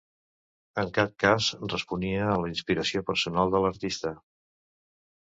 En 0.83 0.89
cap 0.95 1.13
cas 1.25 1.51
responia 1.75 2.25
a 2.31 2.41
la 2.47 2.51
inspiració 2.55 3.07
personal 3.13 3.57
de 3.57 3.65
l'artista. 3.67 4.17